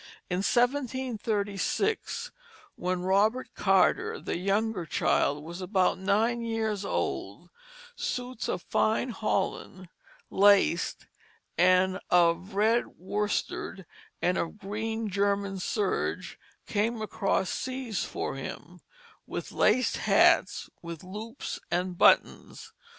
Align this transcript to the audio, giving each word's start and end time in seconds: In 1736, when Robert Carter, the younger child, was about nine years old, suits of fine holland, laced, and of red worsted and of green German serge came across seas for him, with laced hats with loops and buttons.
In 0.31 0.37
1736, 0.37 2.31
when 2.75 3.03
Robert 3.03 3.53
Carter, 3.53 4.19
the 4.19 4.35
younger 4.35 4.83
child, 4.83 5.43
was 5.43 5.61
about 5.61 5.99
nine 5.99 6.41
years 6.41 6.83
old, 6.83 7.51
suits 7.95 8.47
of 8.49 8.63
fine 8.63 9.09
holland, 9.09 9.89
laced, 10.31 11.05
and 11.55 11.99
of 12.09 12.55
red 12.55 12.87
worsted 12.97 13.85
and 14.23 14.39
of 14.39 14.57
green 14.57 15.07
German 15.07 15.59
serge 15.59 16.39
came 16.65 16.99
across 16.99 17.51
seas 17.51 18.03
for 18.03 18.33
him, 18.35 18.79
with 19.27 19.51
laced 19.51 19.97
hats 19.97 20.67
with 20.81 21.03
loops 21.03 21.59
and 21.69 21.95
buttons. 21.95 22.73